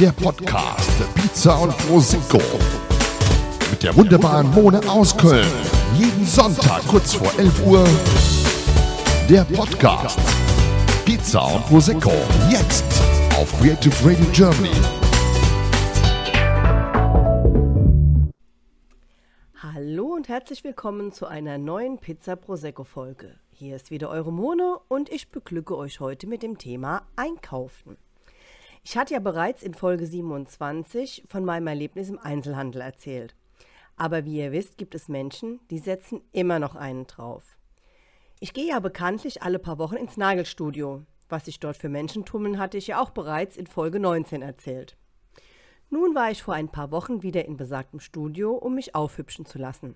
der 0.00 0.12
Podcast 0.12 1.14
Pizza 1.14 1.60
und 1.60 1.76
Prosecco 1.76 2.40
mit 3.70 3.82
der 3.82 3.94
wunderbaren 3.94 4.50
Mone 4.50 4.80
aus 4.88 5.14
Köln. 5.14 5.46
Jeden 5.94 6.24
Sonntag 6.24 6.80
kurz 6.88 7.12
vor 7.12 7.30
11 7.38 7.66
Uhr 7.66 7.84
der 9.28 9.44
Podcast 9.44 10.18
Pizza 11.04 11.42
und 11.42 11.66
Prosecco 11.66 12.12
jetzt 12.50 12.82
auf 13.38 13.52
Creative 13.60 13.94
Radio 14.02 14.24
Germany. 14.32 14.70
Hallo 19.56 20.14
und 20.14 20.30
herzlich 20.30 20.64
willkommen 20.64 21.12
zu 21.12 21.26
einer 21.26 21.58
neuen 21.58 21.98
Pizza 21.98 22.36
Prosecco 22.36 22.84
Folge. 22.84 23.34
Hier 23.50 23.76
ist 23.76 23.90
wieder 23.90 24.08
eure 24.08 24.32
Mone 24.32 24.78
und 24.88 25.10
ich 25.10 25.28
beglücke 25.28 25.76
euch 25.76 26.00
heute 26.00 26.26
mit 26.26 26.42
dem 26.42 26.56
Thema 26.56 27.02
Einkaufen. 27.16 27.98
Ich 28.90 28.96
hatte 28.96 29.14
ja 29.14 29.20
bereits 29.20 29.62
in 29.62 29.72
Folge 29.72 30.04
27 30.04 31.22
von 31.28 31.44
meinem 31.44 31.68
Erlebnis 31.68 32.08
im 32.08 32.18
Einzelhandel 32.18 32.82
erzählt. 32.82 33.36
Aber 33.94 34.24
wie 34.24 34.38
ihr 34.38 34.50
wisst, 34.50 34.78
gibt 34.78 34.96
es 34.96 35.06
Menschen, 35.08 35.60
die 35.70 35.78
setzen 35.78 36.22
immer 36.32 36.58
noch 36.58 36.74
einen 36.74 37.06
drauf. 37.06 37.60
Ich 38.40 38.52
gehe 38.52 38.66
ja 38.66 38.80
bekanntlich 38.80 39.44
alle 39.44 39.60
paar 39.60 39.78
Wochen 39.78 39.94
ins 39.94 40.16
Nagelstudio. 40.16 41.04
Was 41.28 41.44
sich 41.44 41.60
dort 41.60 41.76
für 41.76 41.88
Menschen 41.88 42.24
tummeln, 42.24 42.58
hatte 42.58 42.78
ich 42.78 42.88
ja 42.88 43.00
auch 43.00 43.10
bereits 43.10 43.56
in 43.56 43.68
Folge 43.68 44.00
19 44.00 44.42
erzählt. 44.42 44.96
Nun 45.88 46.16
war 46.16 46.32
ich 46.32 46.42
vor 46.42 46.54
ein 46.54 46.68
paar 46.68 46.90
Wochen 46.90 47.22
wieder 47.22 47.44
in 47.44 47.56
besagtem 47.56 48.00
Studio, 48.00 48.56
um 48.56 48.74
mich 48.74 48.96
aufhübschen 48.96 49.46
zu 49.46 49.58
lassen. 49.58 49.94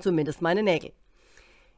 Zumindest 0.00 0.42
meine 0.42 0.64
Nägel. 0.64 0.90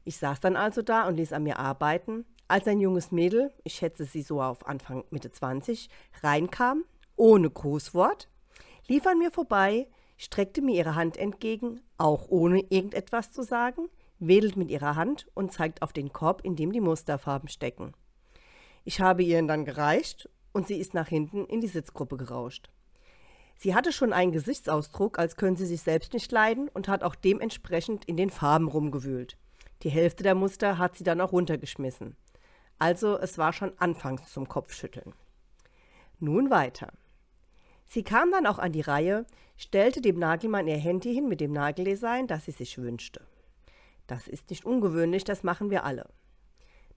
Ich 0.05 0.17
saß 0.17 0.41
dann 0.41 0.57
also 0.57 0.81
da 0.81 1.09
und 1.09 1.17
ließ 1.17 1.35
an 1.35 1.43
mir 1.43 1.59
arbeiten, 1.59 2.25
als 2.49 2.67
ein 2.67 2.81
junges 2.81 3.13
Mädel, 3.13 3.53
ich 3.63 3.75
schätze 3.75 4.05
sie 4.05 4.23
so 4.23 4.43
auf 4.43 4.67
Anfang 4.67 5.05
Mitte 5.11 5.31
20, 5.31 5.89
reinkam, 6.23 6.85
ohne 7.15 7.51
Grußwort, 7.51 8.29
lief 8.89 9.07
an 9.07 9.19
mir 9.19 9.31
vorbei, 9.31 9.87
streckte 10.17 10.63
mir 10.63 10.75
ihre 10.75 10.95
Hand 10.95 11.17
entgegen, 11.19 11.81
auch 11.99 12.29
ohne 12.29 12.61
irgendetwas 12.71 13.31
zu 13.31 13.43
sagen, 13.43 13.89
wedelt 14.19 14.57
mit 14.57 14.71
ihrer 14.71 14.97
Hand 14.97 15.29
und 15.35 15.53
zeigt 15.53 15.83
auf 15.83 15.93
den 15.93 16.13
Korb, 16.13 16.41
in 16.45 16.57
dem 16.57 16.73
die 16.73 16.81
Musterfarben 16.81 17.49
stecken. 17.49 17.93
Ich 18.85 19.01
habe 19.01 19.23
ihr 19.23 19.47
dann 19.47 19.65
gereicht 19.65 20.29
und 20.53 20.67
sie 20.67 20.79
ist 20.79 20.95
nach 20.95 21.09
hinten 21.09 21.45
in 21.45 21.61
die 21.61 21.69
Sitzgruppe 21.69 22.17
gerauscht. 22.17 22.71
Sie 23.57 23.75
hatte 23.75 23.93
schon 23.93 24.13
einen 24.13 24.33
Gesichtsausdruck, 24.33 25.19
als 25.19 25.37
können 25.37 25.57
sie 25.57 25.67
sich 25.67 25.83
selbst 25.83 26.15
nicht 26.15 26.31
leiden 26.33 26.69
und 26.69 26.89
hat 26.89 27.03
auch 27.03 27.15
dementsprechend 27.15 28.05
in 28.07 28.17
den 28.17 28.31
Farben 28.31 28.69
rumgewühlt. 28.69 29.37
Die 29.83 29.91
Hälfte 29.91 30.23
der 30.23 30.35
Muster 30.35 30.79
hat 30.79 30.97
sie 30.97 31.05
dann 31.05 31.21
auch 31.21 31.33
runtergeschmissen. 31.33 32.17
Also 32.79 33.19
es 33.19 33.39
war 33.39 33.53
schon 33.53 33.73
anfangs 33.79 34.33
zum 34.33 34.49
Kopfschütteln. 34.49 35.15
Nun 36.21 36.51
weiter. 36.51 36.93
Sie 37.85 38.03
kam 38.03 38.31
dann 38.31 38.47
auch 38.47 38.59
an 38.59 38.73
die 38.73 38.81
Reihe, 38.81 39.27
stellte 39.57 40.01
dem 40.01 40.19
Nagelmann 40.19 40.69
ihr 40.69 40.77
Handy 40.77 41.13
hin 41.15 41.29
mit 41.29 41.41
dem 41.41 41.53
Nageldesign, 41.53 42.27
das 42.27 42.45
sie 42.45 42.53
sich 42.53 42.79
wünschte. 42.79 43.27
Das 44.07 44.29
ist 44.29 44.51
nicht 44.51 44.65
ungewöhnlich, 44.65 45.25
das 45.25 45.43
machen 45.43 45.71
wir 45.71 45.85
alle. 45.85 46.09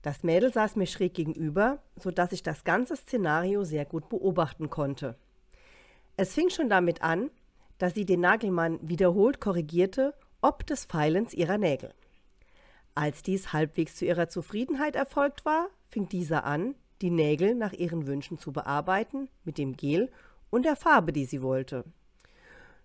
Das 0.02 0.24
Mädel 0.24 0.52
saß 0.52 0.76
mir 0.76 0.86
schräg 0.86 1.14
gegenüber, 1.14 1.78
sodass 1.96 2.32
ich 2.32 2.42
das 2.42 2.64
ganze 2.64 2.96
Szenario 2.96 3.64
sehr 3.64 3.84
gut 3.84 4.08
beobachten 4.08 4.68
konnte. 4.68 5.16
Es 6.16 6.34
fing 6.34 6.50
schon 6.50 6.68
damit 6.68 7.02
an, 7.02 7.30
dass 7.78 7.94
sie 7.94 8.04
den 8.04 8.20
Nagelmann 8.20 8.78
wiederholt 8.82 9.40
korrigierte, 9.40 10.14
ob 10.40 10.66
des 10.66 10.84
Feilens 10.84 11.34
ihrer 11.34 11.58
Nägel. 11.58 11.94
Als 12.94 13.22
dies 13.22 13.52
halbwegs 13.52 13.96
zu 13.96 14.04
ihrer 14.04 14.28
Zufriedenheit 14.28 14.96
erfolgt 14.96 15.44
war, 15.44 15.68
fing 15.88 16.08
dieser 16.08 16.44
an, 16.44 16.74
die 17.00 17.10
Nägel 17.10 17.54
nach 17.54 17.72
ihren 17.72 18.06
Wünschen 18.06 18.38
zu 18.38 18.52
bearbeiten 18.52 19.28
mit 19.44 19.58
dem 19.58 19.76
Gel 19.76 20.10
und 20.50 20.64
der 20.64 20.76
Farbe, 20.76 21.12
die 21.12 21.24
sie 21.24 21.42
wollte. 21.42 21.84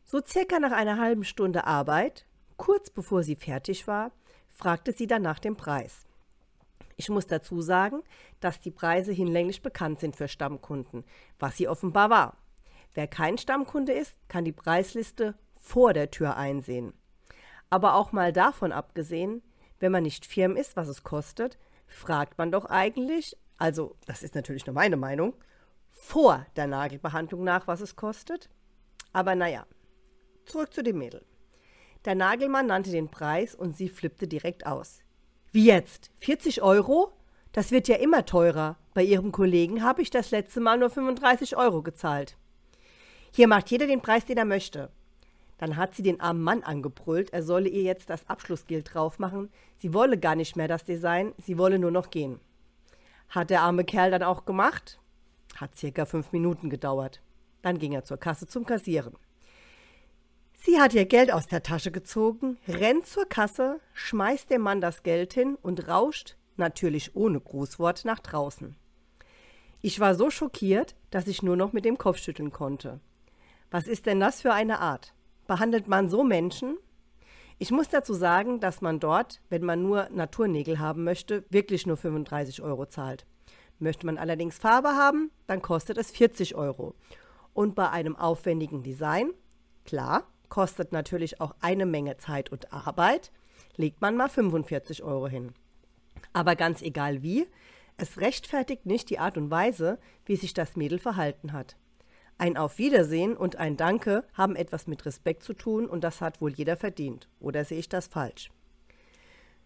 So 0.06 0.22
circa 0.26 0.60
nach 0.60 0.72
einer 0.72 0.98
halben 0.98 1.26
Stunde 1.26 1.66
Arbeit, 1.66 2.26
kurz 2.56 2.90
bevor 2.90 3.24
sie 3.24 3.36
fertig 3.36 3.88
war, 3.88 4.12
fragte 4.50 4.94
sie 4.94 5.06
dann 5.06 5.22
nach 5.22 5.40
dem 5.40 5.58
Preis. 5.58 6.06
Ich 6.96 7.10
muss 7.10 7.28
dazu 7.28 7.62
sagen, 7.62 8.02
dass 8.40 8.60
die 8.60 8.72
Preise 8.72 9.12
hinlänglich 9.12 9.62
bekannt 9.62 10.00
sind 10.00 10.16
für 10.16 10.28
Stammkunden, 10.28 11.04
was 11.38 11.58
sie 11.58 11.68
offenbar 11.68 12.10
war. 12.10 12.38
Wer 12.94 13.08
kein 13.08 13.38
Stammkunde 13.38 13.92
ist, 13.92 14.18
kann 14.30 14.46
die 14.46 14.54
Preisliste 14.54 15.36
vor 15.60 15.94
der 15.94 16.10
Tür 16.10 16.38
einsehen. 16.38 16.94
Aber 17.70 17.94
auch 17.94 18.14
mal 18.14 18.34
davon 18.34 18.72
abgesehen, 18.72 19.44
wenn 19.80 19.92
man 19.92 20.04
nicht 20.04 20.26
firm 20.26 20.56
ist, 20.56 20.76
was 20.76 20.88
es 20.88 21.04
kostet, 21.04 21.58
fragt 21.88 22.38
man 22.38 22.52
doch 22.52 22.66
eigentlich, 22.66 23.38
also 23.58 23.96
das 24.06 24.24
ist 24.24 24.36
natürlich 24.36 24.66
nur 24.66 24.76
meine 24.76 24.98
Meinung, 24.98 25.34
vor 25.92 26.46
der 26.56 26.68
Nagelbehandlung 26.68 27.44
nach, 27.44 27.68
was 27.68 27.82
es 27.82 27.96
kostet. 27.96 28.50
Aber 29.14 29.36
naja, 29.36 29.66
zurück 30.46 30.74
zu 30.74 30.84
dem 30.84 31.00
Mädel. 31.00 31.26
Der 32.06 32.16
Nagelmann 32.16 32.68
nannte 32.68 32.92
den 32.92 33.10
Preis 33.10 33.56
und 33.56 33.76
sie 33.76 33.90
flippte 33.90 34.28
direkt 34.28 34.66
aus. 34.66 35.00
Wie 35.52 35.66
jetzt? 35.66 36.12
40 36.20 36.62
Euro? 36.62 37.14
Das 37.52 37.72
wird 37.72 37.88
ja 37.88 37.96
immer 37.96 38.26
teurer. 38.26 38.78
Bei 38.94 39.04
Ihrem 39.04 39.32
Kollegen 39.32 39.84
habe 39.84 40.02
ich 40.02 40.10
das 40.10 40.32
letzte 40.32 40.60
Mal 40.60 40.78
nur 40.78 40.90
35 40.90 41.58
Euro 41.58 41.82
gezahlt. 41.82 42.38
Hier 43.34 43.48
macht 43.48 43.72
jeder 43.72 43.88
den 43.88 44.02
Preis, 44.02 44.26
den 44.26 44.38
er 44.38 44.46
möchte. 44.46 44.92
Dann 45.58 45.76
hat 45.76 45.96
sie 45.96 46.04
den 46.04 46.22
armen 46.22 46.42
Mann 46.42 46.64
angebrüllt, 46.64 47.34
er 47.34 47.44
solle 47.44 47.70
ihr 47.70 47.82
jetzt 47.82 48.10
das 48.10 48.30
Abschlussgeld 48.30 48.94
drauf 48.94 49.20
machen. 49.20 49.50
Sie 49.78 49.94
wolle 49.94 50.18
gar 50.18 50.36
nicht 50.36 50.56
mehr 50.56 50.68
das 50.68 50.84
Design, 50.84 51.34
sie 51.38 51.58
wolle 51.58 51.80
nur 51.80 51.92
noch 51.92 52.10
gehen. 52.10 52.40
Hat 53.30 53.50
der 53.50 53.62
arme 53.62 53.84
Kerl 53.84 54.12
dann 54.12 54.24
auch 54.24 54.46
gemacht? 54.46 55.00
Hat 55.56 55.76
circa 55.76 56.06
fünf 56.06 56.32
Minuten 56.32 56.70
gedauert. 56.70 57.22
Dann 57.62 57.80
ging 57.80 57.94
er 57.94 58.04
zur 58.04 58.18
Kasse 58.18 58.48
zum 58.48 58.66
Kassieren. 58.66 59.16
Sie 60.54 60.80
hat 60.80 60.94
ihr 60.94 61.06
Geld 61.06 61.32
aus 61.32 61.48
der 61.48 61.64
Tasche 61.64 61.92
gezogen, 61.92 62.58
rennt 62.68 63.06
zur 63.08 63.26
Kasse, 63.26 63.80
schmeißt 63.94 64.50
dem 64.50 64.62
Mann 64.62 64.82
das 64.82 65.04
Geld 65.04 65.34
hin 65.34 65.58
und 65.62 65.88
rauscht, 65.88 66.36
natürlich 66.56 67.16
ohne 67.16 67.40
Grußwort, 67.40 68.06
nach 68.06 68.20
draußen. 68.20 68.76
Ich 69.82 70.00
war 70.00 70.16
so 70.16 70.30
schockiert, 70.30 70.96
dass 71.12 71.28
ich 71.28 71.44
nur 71.44 71.56
noch 71.56 71.74
mit 71.74 71.86
dem 71.86 71.98
Kopf 71.98 72.18
schütteln 72.18 72.52
konnte. 72.52 73.00
Was 73.70 73.88
ist 73.88 74.06
denn 74.08 74.20
das 74.20 74.42
für 74.42 74.54
eine 74.54 74.80
Art? 74.80 75.14
Behandelt 75.48 75.88
man 75.88 76.10
so 76.10 76.24
Menschen. 76.24 76.78
Ich 77.58 77.72
muss 77.72 77.90
dazu 77.90 78.14
sagen, 78.14 78.60
dass 78.60 78.82
man 78.82 79.00
dort, 79.00 79.42
wenn 79.50 79.64
man 79.64 79.82
nur 79.82 80.10
Naturnägel 80.12 80.80
haben 80.80 81.04
möchte, 81.04 81.44
wirklich 81.50 81.88
nur 81.88 81.98
35 81.98 82.62
Euro 82.62 82.86
zahlt. 82.86 83.26
Möchte 83.80 84.06
man 84.06 84.18
allerdings 84.18 84.58
Farbe 84.58 84.90
haben, 84.90 85.32
dann 85.48 85.62
kostet 85.62 85.98
es 85.98 86.12
40 86.12 86.56
Euro. 86.56 86.94
Und 87.54 87.74
bei 87.74 87.90
einem 87.90 88.16
aufwendigen 88.16 88.84
Design, 88.84 89.32
klar, 89.86 90.28
kostet 90.50 90.92
natürlich 90.92 91.42
auch 91.42 91.56
eine 91.60 91.86
Menge 91.86 92.18
Zeit 92.18 92.52
und 92.52 92.72
Arbeit, 92.72 93.32
legt 93.76 94.02
man 94.02 94.16
mal 94.16 94.30
45 94.30 95.04
Euro 95.04 95.28
hin. 95.28 95.54
Aber 96.34 96.56
ganz 96.56 96.82
egal 96.82 97.24
wie, 97.24 97.48
es 97.98 98.20
rechtfertigt 98.20 98.86
nicht 98.86 99.10
die 99.10 99.20
Art 99.20 99.38
und 99.38 99.50
Weise, 99.50 99.98
wie 100.26 100.36
sich 100.36 100.54
das 100.54 100.76
Mädel 100.76 101.00
verhalten 101.00 101.54
hat. 101.54 101.76
Ein 102.40 102.56
Auf 102.56 102.78
Wiedersehen 102.78 103.36
und 103.36 103.56
ein 103.56 103.78
Danke 103.78 104.24
haben 104.34 104.56
etwas 104.56 104.86
mit 104.86 105.06
Respekt 105.08 105.42
zu 105.42 105.54
tun 105.54 105.88
und 105.88 106.04
das 106.04 106.22
hat 106.22 106.40
wohl 106.40 106.52
jeder 106.52 106.78
verdient. 106.78 107.28
Oder 107.40 107.66
sehe 107.66 107.80
ich 107.80 107.90
das 107.90 108.06
falsch? 108.06 108.52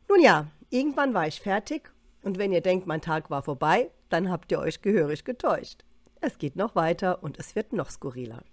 Nun 0.08 0.22
ja, 0.22 0.48
irgendwann 0.70 1.14
war 1.14 1.28
ich 1.28 1.42
fertig 1.42 1.92
und 2.24 2.38
wenn 2.38 2.54
ihr 2.54 2.62
denkt, 2.62 2.88
mein 2.88 3.02
Tag 3.02 3.30
war 3.30 3.42
vorbei, 3.42 3.92
dann 4.10 4.32
habt 4.32 4.52
ihr 4.52 4.60
euch 4.60 4.82
gehörig 4.82 5.26
getäuscht. 5.26 5.84
Es 6.22 6.38
geht 6.38 6.56
noch 6.56 6.76
weiter 6.76 7.24
und 7.24 7.40
es 7.40 7.56
wird 7.56 7.74
noch 7.74 7.90
skurriler. 7.90 8.44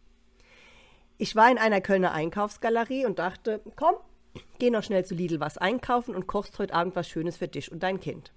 Ich 1.16 1.36
war 1.36 1.50
in 1.50 1.58
einer 1.58 1.80
Kölner 1.80 2.12
Einkaufsgalerie 2.12 3.06
und 3.06 3.20
dachte, 3.20 3.60
komm, 3.76 3.94
geh 4.58 4.70
noch 4.70 4.82
schnell 4.82 5.04
zu 5.04 5.14
Lidl 5.14 5.38
was 5.38 5.58
einkaufen 5.58 6.16
und 6.16 6.26
kochst 6.26 6.58
heute 6.58 6.74
Abend 6.74 6.96
was 6.96 7.08
Schönes 7.08 7.36
für 7.36 7.48
dich 7.48 7.70
und 7.70 7.82
dein 7.84 8.00
Kind. 8.00 8.32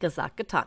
Gesagt, 0.00 0.36
getan. 0.36 0.66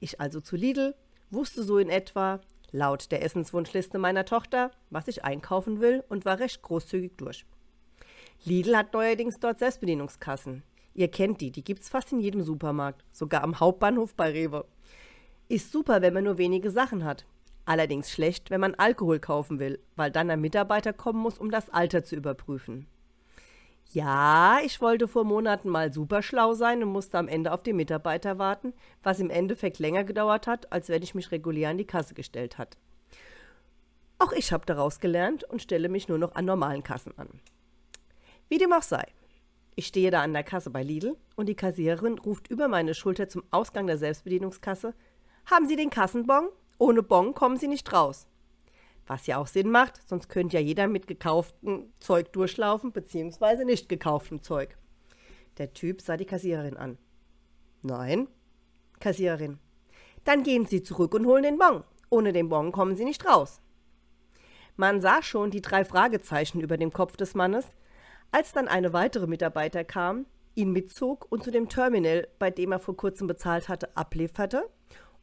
Ich 0.00 0.20
also 0.20 0.40
zu 0.40 0.56
Lidl, 0.56 0.94
wusste 1.30 1.62
so 1.62 1.78
in 1.78 1.88
etwa, 1.88 2.40
laut 2.72 3.10
der 3.12 3.22
Essenswunschliste 3.22 3.98
meiner 3.98 4.24
Tochter, 4.24 4.70
was 4.90 5.08
ich 5.08 5.24
einkaufen 5.24 5.80
will 5.80 6.04
und 6.08 6.24
war 6.24 6.38
recht 6.38 6.62
großzügig 6.62 7.12
durch. 7.16 7.44
Lidl 8.44 8.76
hat 8.76 8.92
neuerdings 8.92 9.38
dort 9.38 9.58
Selbstbedienungskassen. 9.58 10.62
Ihr 10.94 11.08
kennt 11.08 11.40
die, 11.40 11.50
die 11.50 11.64
gibt's 11.64 11.88
fast 11.88 12.12
in 12.12 12.20
jedem 12.20 12.42
Supermarkt, 12.42 13.04
sogar 13.12 13.42
am 13.42 13.60
Hauptbahnhof 13.60 14.14
bei 14.14 14.30
Rewe. 14.30 14.64
Ist 15.48 15.72
super, 15.72 16.02
wenn 16.02 16.14
man 16.14 16.24
nur 16.24 16.38
wenige 16.38 16.70
Sachen 16.70 17.04
hat. 17.04 17.26
Allerdings 17.64 18.10
schlecht, 18.10 18.50
wenn 18.50 18.60
man 18.60 18.74
Alkohol 18.74 19.18
kaufen 19.18 19.58
will, 19.58 19.78
weil 19.96 20.10
dann 20.10 20.30
ein 20.30 20.40
Mitarbeiter 20.40 20.92
kommen 20.92 21.20
muss, 21.20 21.38
um 21.38 21.50
das 21.50 21.68
Alter 21.70 22.04
zu 22.04 22.16
überprüfen. 22.16 22.86
Ja, 23.92 24.58
ich 24.64 24.80
wollte 24.80 25.08
vor 25.08 25.24
Monaten 25.24 25.68
mal 25.68 25.92
super 25.92 26.22
schlau 26.22 26.54
sein 26.54 26.82
und 26.82 26.90
musste 26.90 27.18
am 27.18 27.28
Ende 27.28 27.52
auf 27.52 27.62
die 27.62 27.72
Mitarbeiter 27.72 28.38
warten, 28.38 28.74
was 29.02 29.20
im 29.20 29.30
Endeffekt 29.30 29.78
länger 29.78 30.04
gedauert 30.04 30.46
hat, 30.46 30.72
als 30.72 30.88
wenn 30.88 31.02
ich 31.02 31.14
mich 31.14 31.30
regulär 31.30 31.70
an 31.70 31.78
die 31.78 31.86
Kasse 31.86 32.14
gestellt 32.14 32.58
hat. 32.58 32.76
Auch 34.18 34.32
ich 34.32 34.52
habe 34.52 34.66
daraus 34.66 34.98
gelernt 34.98 35.44
und 35.44 35.62
stelle 35.62 35.88
mich 35.88 36.08
nur 36.08 36.18
noch 36.18 36.34
an 36.34 36.46
normalen 36.46 36.82
Kassen 36.82 37.12
an. 37.16 37.28
Wie 38.48 38.58
dem 38.58 38.72
auch 38.72 38.82
sei. 38.82 39.06
Ich 39.74 39.88
stehe 39.88 40.10
da 40.10 40.22
an 40.22 40.32
der 40.32 40.42
Kasse 40.42 40.70
bei 40.70 40.82
Lidl 40.82 41.16
und 41.36 41.46
die 41.46 41.54
Kassiererin 41.54 42.18
ruft 42.18 42.48
über 42.48 42.66
meine 42.66 42.94
Schulter 42.94 43.28
zum 43.28 43.44
Ausgang 43.50 43.86
der 43.86 43.98
Selbstbedienungskasse: 43.98 44.94
Haben 45.44 45.68
Sie 45.68 45.76
den 45.76 45.90
Kassenbon? 45.90 46.48
Ohne 46.78 47.02
Bon 47.02 47.34
kommen 47.34 47.58
Sie 47.58 47.68
nicht 47.68 47.92
raus. 47.92 48.26
Was 49.06 49.26
ja 49.26 49.38
auch 49.38 49.46
Sinn 49.46 49.70
macht, 49.70 50.00
sonst 50.08 50.28
könnte 50.28 50.56
ja 50.56 50.62
jeder 50.62 50.88
mit 50.88 51.06
gekauftem 51.06 51.92
Zeug 52.00 52.32
durchlaufen, 52.32 52.92
beziehungsweise 52.92 53.64
nicht 53.64 53.88
gekauftem 53.88 54.42
Zeug. 54.42 54.76
Der 55.58 55.72
Typ 55.72 56.02
sah 56.02 56.16
die 56.16 56.26
Kassiererin 56.26 56.76
an. 56.76 56.98
Nein. 57.82 58.28
Kassiererin. 58.98 59.58
Dann 60.24 60.42
gehen 60.42 60.66
Sie 60.66 60.82
zurück 60.82 61.14
und 61.14 61.26
holen 61.26 61.44
den 61.44 61.58
Bon. 61.58 61.84
Ohne 62.10 62.32
den 62.32 62.48
Bon 62.48 62.72
kommen 62.72 62.96
Sie 62.96 63.04
nicht 63.04 63.24
raus. 63.26 63.60
Man 64.76 65.00
sah 65.00 65.22
schon 65.22 65.50
die 65.50 65.62
drei 65.62 65.84
Fragezeichen 65.84 66.60
über 66.60 66.76
dem 66.76 66.92
Kopf 66.92 67.16
des 67.16 67.34
Mannes, 67.34 67.74
als 68.32 68.52
dann 68.52 68.68
eine 68.68 68.92
weitere 68.92 69.26
Mitarbeiter 69.26 69.84
kam, 69.84 70.26
ihn 70.54 70.72
mitzog 70.72 71.26
und 71.30 71.44
zu 71.44 71.50
dem 71.50 71.68
Terminal, 71.68 72.28
bei 72.38 72.50
dem 72.50 72.72
er 72.72 72.80
vor 72.80 72.96
kurzem 72.96 73.26
bezahlt 73.26 73.68
hatte, 73.68 73.96
ablieferte, 73.96 74.68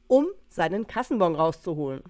um 0.08 0.28
seinen 0.48 0.88
Kassenbon 0.88 1.36
rauszuholen. 1.36 2.02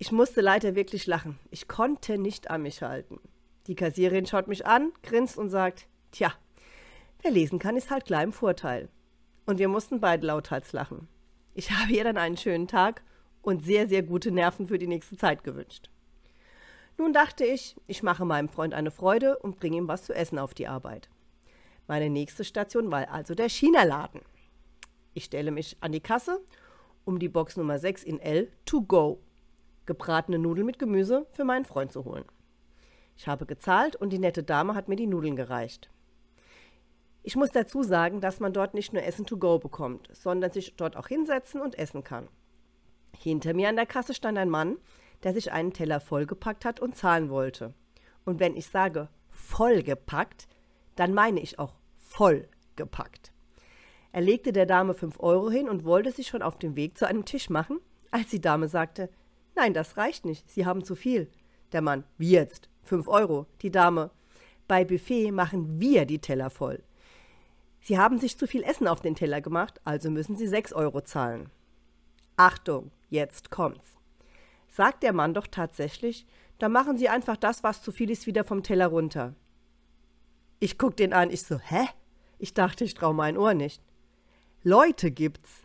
Ich 0.00 0.12
musste 0.12 0.40
leider 0.40 0.76
wirklich 0.76 1.06
lachen. 1.08 1.40
Ich 1.50 1.66
konnte 1.66 2.18
nicht 2.18 2.50
an 2.50 2.62
mich 2.62 2.82
halten. 2.82 3.18
Die 3.66 3.74
Kassierin 3.74 4.26
schaut 4.26 4.46
mich 4.46 4.64
an, 4.64 4.92
grinst 5.02 5.36
und 5.36 5.50
sagt: 5.50 5.88
Tja, 6.12 6.32
wer 7.22 7.32
lesen 7.32 7.58
kann, 7.58 7.76
ist 7.76 7.90
halt 7.90 8.04
klar 8.04 8.22
im 8.22 8.32
Vorteil. 8.32 8.88
Und 9.44 9.58
wir 9.58 9.66
mussten 9.66 10.00
beide 10.00 10.26
lauthals 10.26 10.72
lachen. 10.72 11.08
Ich 11.54 11.70
habe 11.76 11.92
ihr 11.92 12.04
dann 12.04 12.16
einen 12.16 12.36
schönen 12.36 12.68
Tag 12.68 13.02
und 13.42 13.64
sehr, 13.64 13.88
sehr 13.88 14.04
gute 14.04 14.30
Nerven 14.30 14.68
für 14.68 14.78
die 14.78 14.86
nächste 14.86 15.16
Zeit 15.16 15.42
gewünscht. 15.42 15.90
Nun 16.96 17.12
dachte 17.12 17.44
ich, 17.44 17.74
ich 17.88 18.04
mache 18.04 18.24
meinem 18.24 18.48
Freund 18.48 18.74
eine 18.74 18.92
Freude 18.92 19.38
und 19.38 19.58
bringe 19.58 19.78
ihm 19.78 19.88
was 19.88 20.04
zu 20.04 20.14
essen 20.14 20.38
auf 20.38 20.54
die 20.54 20.68
Arbeit. 20.68 21.08
Meine 21.88 22.08
nächste 22.08 22.44
Station 22.44 22.90
war 22.92 23.10
also 23.10 23.34
der 23.34 23.48
China-Laden. 23.48 24.20
Ich 25.14 25.24
stelle 25.24 25.50
mich 25.50 25.76
an 25.80 25.90
die 25.90 26.00
Kasse, 26.00 26.40
um 27.04 27.18
die 27.18 27.28
Box 27.28 27.56
Nummer 27.56 27.78
6 27.78 28.04
in 28.04 28.20
L 28.20 28.52
to 28.64 28.82
go 28.82 29.20
gebratene 29.88 30.38
Nudeln 30.38 30.66
mit 30.66 30.78
Gemüse 30.78 31.26
für 31.32 31.44
meinen 31.44 31.64
Freund 31.64 31.90
zu 31.90 32.04
holen. 32.04 32.24
Ich 33.16 33.26
habe 33.26 33.46
gezahlt 33.46 33.96
und 33.96 34.10
die 34.10 34.20
nette 34.20 34.44
Dame 34.44 34.76
hat 34.76 34.88
mir 34.88 34.94
die 34.94 35.08
Nudeln 35.08 35.34
gereicht. 35.34 35.90
Ich 37.24 37.34
muss 37.34 37.50
dazu 37.50 37.82
sagen, 37.82 38.20
dass 38.20 38.38
man 38.38 38.52
dort 38.52 38.74
nicht 38.74 38.92
nur 38.92 39.02
Essen 39.02 39.26
to 39.26 39.36
go 39.36 39.58
bekommt, 39.58 40.08
sondern 40.12 40.52
sich 40.52 40.76
dort 40.76 40.96
auch 40.96 41.08
hinsetzen 41.08 41.60
und 41.60 41.76
essen 41.76 42.04
kann. 42.04 42.28
Hinter 43.16 43.54
mir 43.54 43.68
an 43.68 43.76
der 43.76 43.86
Kasse 43.86 44.14
stand 44.14 44.38
ein 44.38 44.50
Mann, 44.50 44.76
der 45.24 45.32
sich 45.34 45.50
einen 45.50 45.72
Teller 45.72 45.98
vollgepackt 45.98 46.64
hat 46.64 46.78
und 46.78 46.96
zahlen 46.96 47.28
wollte. 47.28 47.74
Und 48.24 48.38
wenn 48.38 48.56
ich 48.56 48.68
sage 48.68 49.08
vollgepackt, 49.30 50.46
dann 50.94 51.12
meine 51.12 51.40
ich 51.40 51.58
auch 51.58 51.74
vollgepackt. 51.96 53.32
Er 54.12 54.20
legte 54.20 54.52
der 54.52 54.66
Dame 54.66 54.94
fünf 54.94 55.18
Euro 55.18 55.50
hin 55.50 55.68
und 55.68 55.84
wollte 55.84 56.12
sich 56.12 56.28
schon 56.28 56.42
auf 56.42 56.58
den 56.58 56.76
Weg 56.76 56.96
zu 56.96 57.06
einem 57.06 57.24
Tisch 57.24 57.50
machen, 57.50 57.80
als 58.10 58.28
die 58.28 58.40
Dame 58.40 58.68
sagte, 58.68 59.10
Nein, 59.58 59.74
das 59.74 59.96
reicht 59.96 60.24
nicht. 60.24 60.48
Sie 60.48 60.66
haben 60.66 60.84
zu 60.84 60.94
viel. 60.94 61.28
Der 61.72 61.82
Mann, 61.82 62.04
wie 62.16 62.30
jetzt? 62.30 62.68
Fünf 62.84 63.08
Euro. 63.08 63.46
Die 63.60 63.72
Dame, 63.72 64.12
bei 64.68 64.84
Buffet 64.84 65.32
machen 65.32 65.80
wir 65.80 66.06
die 66.06 66.20
Teller 66.20 66.48
voll. 66.48 66.80
Sie 67.80 67.98
haben 67.98 68.20
sich 68.20 68.38
zu 68.38 68.46
viel 68.46 68.62
Essen 68.62 68.86
auf 68.86 69.00
den 69.00 69.16
Teller 69.16 69.40
gemacht, 69.40 69.80
also 69.84 70.10
müssen 70.10 70.36
Sie 70.36 70.46
sechs 70.46 70.72
Euro 70.72 71.00
zahlen. 71.00 71.50
Achtung, 72.36 72.92
jetzt 73.10 73.50
kommt's. 73.50 73.96
Sagt 74.68 75.02
der 75.02 75.12
Mann 75.12 75.34
doch 75.34 75.48
tatsächlich, 75.48 76.24
dann 76.60 76.70
machen 76.70 76.96
Sie 76.96 77.08
einfach 77.08 77.36
das, 77.36 77.64
was 77.64 77.82
zu 77.82 77.90
viel 77.90 78.10
ist, 78.10 78.28
wieder 78.28 78.44
vom 78.44 78.62
Teller 78.62 78.86
runter. 78.86 79.34
Ich 80.60 80.78
guck 80.78 80.96
den 80.96 81.12
an, 81.12 81.30
ich 81.30 81.42
so, 81.42 81.58
hä? 81.58 81.84
Ich 82.38 82.54
dachte, 82.54 82.84
ich 82.84 82.94
trau 82.94 83.12
mein 83.12 83.36
Ohr 83.36 83.54
nicht. 83.54 83.82
Leute 84.62 85.10
gibt's, 85.10 85.64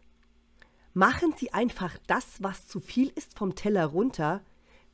Machen 0.93 1.33
Sie 1.35 1.51
einfach 1.51 1.97
das, 2.05 2.37
was 2.39 2.67
zu 2.67 2.79
viel 2.79 3.11
ist, 3.15 3.37
vom 3.37 3.55
Teller 3.55 3.85
runter. 3.87 4.41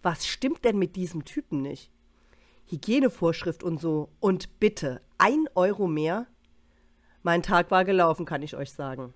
Was 0.01 0.25
stimmt 0.25 0.63
denn 0.63 0.80
mit 0.80 0.96
diesem 0.96 1.25
Typen 1.25 1.62
nicht? 1.62 1.92
Hygienevorschrift 2.68 3.63
und 3.63 3.81
so. 3.81 4.10
Und 4.22 4.60
bitte, 4.62 5.01
ein 5.18 5.46
Euro 5.56 5.88
mehr? 5.88 6.28
Mein 7.22 7.44
Tag 7.44 7.69
war 7.69 7.84
gelaufen, 7.84 8.25
kann 8.25 8.44
ich 8.44 8.56
euch 8.56 8.72
sagen. 8.72 9.13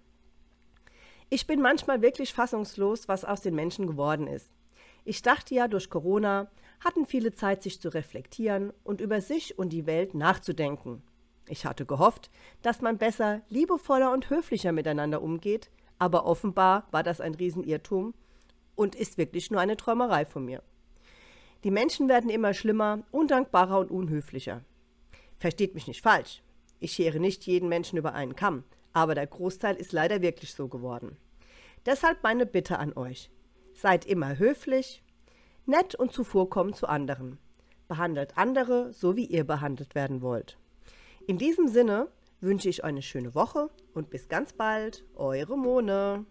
Ich 1.30 1.48
bin 1.48 1.62
manchmal 1.62 2.02
wirklich 2.02 2.34
fassungslos, 2.34 3.08
was 3.08 3.24
aus 3.24 3.40
den 3.40 3.56
Menschen 3.56 3.88
geworden 3.88 4.28
ist. 4.28 4.54
Ich 5.06 5.22
dachte 5.22 5.56
ja, 5.56 5.70
durch 5.70 5.90
Corona 5.90 6.52
hatten 6.82 7.06
viele 7.06 7.34
Zeit, 7.34 7.64
sich 7.64 7.80
zu 7.80 7.90
reflektieren 7.90 8.74
und 8.84 9.00
über 9.00 9.22
sich 9.22 9.58
und 9.58 9.70
die 9.70 9.86
Welt 9.86 10.16
nachzudenken. 10.16 11.02
Ich 11.48 11.66
hatte 11.66 11.86
gehofft, 11.86 12.30
dass 12.62 12.82
man 12.82 12.98
besser, 12.98 13.42
liebevoller 13.48 14.12
und 14.12 14.30
höflicher 14.30 14.74
miteinander 14.74 15.22
umgeht, 15.22 15.72
aber 16.00 16.26
offenbar 16.26 16.88
war 16.92 17.04
das 17.04 17.22
ein 17.22 17.36
Riesenirrtum 17.36 18.14
und 18.76 18.96
ist 18.96 19.18
wirklich 19.18 19.52
nur 19.52 19.62
eine 19.62 19.78
Träumerei 19.78 20.26
von 20.26 20.46
mir. 20.46 20.62
Die 21.64 21.72
Menschen 21.72 22.10
werden 22.10 22.30
immer 22.30 22.54
schlimmer, 22.54 23.04
undankbarer 23.12 23.80
und 23.80 23.92
unhöflicher. 23.92 24.64
Versteht 25.38 25.76
mich 25.76 25.88
nicht 25.88 26.02
falsch. 26.02 26.42
Ich 26.80 26.94
schere 26.94 27.20
nicht 27.20 27.46
jeden 27.46 27.70
Menschen 27.70 27.98
über 27.98 28.14
einen 28.14 28.36
Kamm, 28.36 28.64
aber 28.92 29.16
der 29.16 29.28
Großteil 29.28 29.76
ist 29.76 29.94
leider 29.94 30.22
wirklich 30.22 30.54
so 30.54 30.68
geworden. 30.68 31.18
Deshalb 31.86 32.24
meine 32.24 32.46
Bitte 32.46 32.80
an 32.80 32.94
euch. 32.94 33.30
Seid 33.74 34.06
immer 34.06 34.38
höflich, 34.38 35.04
nett 35.66 35.96
und 35.96 36.12
zuvorkommend 36.12 36.76
zu 36.76 36.88
anderen. 36.88 37.40
Behandelt 37.88 38.38
andere 38.38 38.92
so, 38.94 39.16
wie 39.16 39.26
ihr 39.26 39.44
behandelt 39.44 39.96
werden 39.96 40.22
wollt. 40.22 40.58
In 41.28 41.38
diesem 41.38 41.68
Sinne 41.68 42.08
wünsche 42.44 42.70
ich 42.70 42.84
eine 42.84 43.02
schöne 43.02 43.34
Woche 43.34 43.70
und 43.94 44.10
bis 44.10 44.28
ganz 44.28 44.54
bald, 44.54 45.06
eure 45.16 45.58
Mone. 45.58 46.26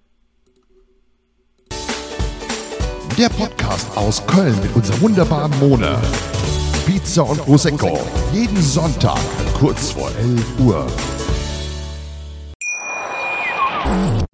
Der 3.18 3.28
Podcast 3.28 3.96
aus 3.96 4.26
Köln 4.26 4.58
mit 4.62 4.74
unserer 4.74 5.00
wunderbaren 5.00 5.58
Mone. 5.58 5.98
Pizza 6.86 7.22
und 7.22 7.38
Prosecco. 7.38 7.98
Jeden 8.32 8.60
Sonntag 8.62 9.20
kurz 9.58 9.90
vor 9.90 10.10
11 10.18 10.60
Uhr. 10.60 10.86